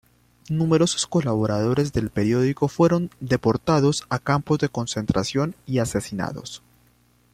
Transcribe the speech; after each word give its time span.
Numerosos 0.49 1.05
colaboradores 1.05 1.93
del 1.93 2.09
periódico 2.09 2.67
fueron 2.67 3.11
deportados 3.19 4.03
a 4.09 4.17
campos 4.17 4.57
de 4.57 4.67
concentración 4.69 5.53
y 5.67 5.77
asesinados. 5.77 6.63